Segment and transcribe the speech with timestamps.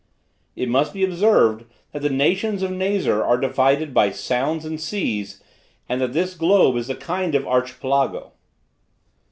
[0.55, 5.43] It must be observed that the nations of Nazar are divided by sounds and seas,
[5.87, 8.31] and that this globe is a kind of Archipelago.